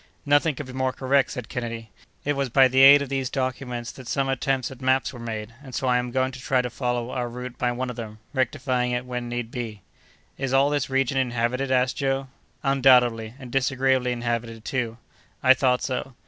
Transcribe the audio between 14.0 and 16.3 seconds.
inhabited, too." "I thought so."